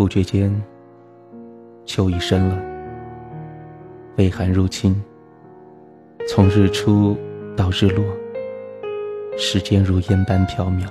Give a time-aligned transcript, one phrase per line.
[0.00, 0.50] 不觉间，
[1.84, 2.58] 秋已深了，
[4.16, 4.98] 微寒入侵。
[6.26, 7.14] 从日出
[7.54, 8.02] 到日落，
[9.36, 10.86] 时间如烟般飘渺。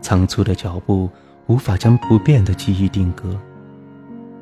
[0.00, 1.10] 仓促的脚步
[1.48, 3.38] 无法将不变的记忆定格，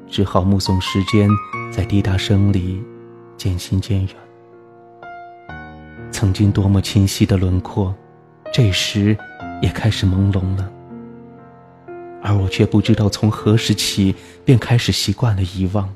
[0.07, 1.29] 只好目送时间
[1.73, 2.81] 在滴答声里
[3.37, 4.15] 渐行渐远。
[6.13, 7.93] 曾经多么清晰的轮廓，
[8.53, 9.19] 这时
[9.61, 10.71] 也开始朦胧了。
[12.27, 14.15] 而我却不知道从何时起，
[14.47, 15.95] 便开始习惯了遗忘，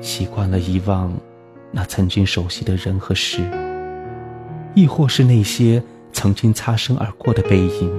[0.00, 1.12] 习惯了遗忘
[1.70, 3.42] 那曾经熟悉的人和事，
[4.74, 7.90] 亦或是那些曾经擦身而过的背影，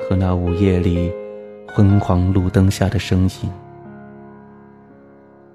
[0.00, 1.12] 和那午夜里
[1.68, 3.52] 昏黄路灯下的身影，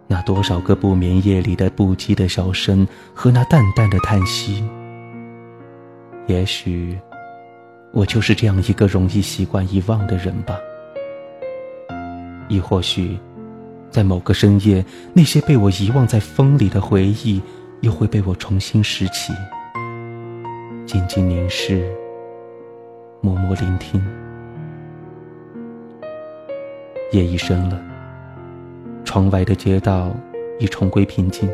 [0.05, 4.63] 那多少个不眠夜里的不羁的笑声和那淡淡的叹息，
[6.27, 6.95] 也许。
[7.91, 10.59] 我就是这样一个容易习惯遗忘的人吧，
[12.48, 13.18] 亦或许，
[13.90, 17.41] 在某个深夜，那些被我遗忘在风里的回忆，
[17.81, 19.34] 又会被我重新拾起，
[20.85, 21.91] 静静凝视，
[23.21, 23.99] 默默聆听。
[27.12, 27.81] 夜已深了，
[29.03, 30.15] 窗外的街道
[30.59, 31.49] 已重归平静，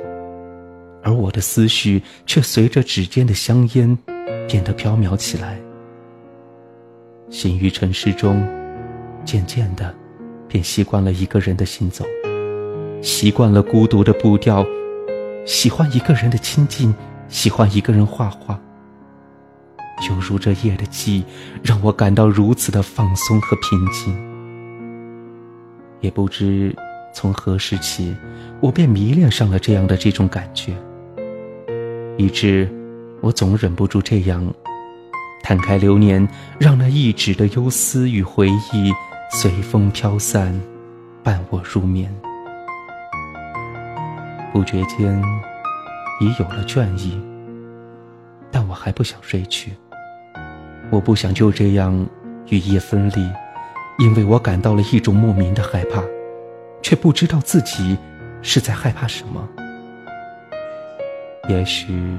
[1.01, 3.97] 而我的思绪却随着指尖的香烟，
[4.49, 5.64] 变得飘渺起来。
[7.29, 8.47] 行于尘世中，
[9.25, 9.93] 渐渐的，
[10.47, 12.05] 便习惯了一个人的行走，
[13.01, 14.65] 习惯了孤独的步调，
[15.45, 16.93] 喜欢一个人的亲近，
[17.27, 18.59] 喜欢一个人画画。
[20.09, 21.23] 犹如这夜的寂，
[21.63, 24.15] 让我感到如此的放松和平静。
[26.01, 26.75] 也不知
[27.13, 28.15] 从何时起，
[28.61, 30.73] 我便迷恋上了这样的这种感觉，
[32.17, 32.69] 以致
[33.21, 34.53] 我总忍不住这样。
[35.45, 36.27] 摊开流年，
[36.59, 38.91] 让那一纸的忧思与回忆
[39.31, 40.59] 随风飘散，
[41.21, 42.11] 伴我入眠。
[44.51, 45.23] 不觉间，
[46.19, 47.21] 已有了倦意，
[48.49, 49.73] 但我还不想睡去。
[50.89, 51.93] 我不想就这样
[52.49, 53.29] 与夜分离，
[53.99, 56.01] 因为我感到了一种莫名的害怕，
[56.81, 57.95] 却不知道自己
[58.41, 59.47] 是在害怕什么。
[61.47, 62.17] 也许，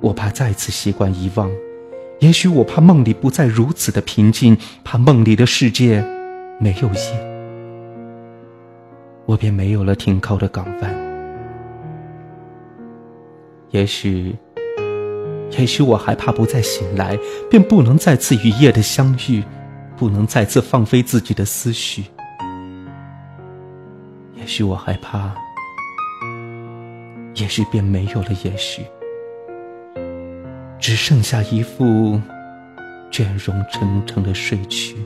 [0.00, 1.50] 我怕再次习惯遗忘。
[2.22, 6.00] 也许我怕梦里不再如此的平静，怕梦里的世界
[6.60, 7.00] 没有夜，
[9.26, 10.94] 我便没有了停靠的港湾。
[13.70, 14.36] 也许，
[15.58, 17.18] 也许我还怕不再醒来，
[17.50, 19.42] 便不能再次与夜的相遇，
[19.96, 22.04] 不能再次放飞自己的思绪。
[24.36, 25.34] 也许我害怕，
[27.34, 28.84] 也许便没有了也许。
[30.82, 32.20] 只剩下一副
[33.08, 34.96] 倦容沉沉的睡去。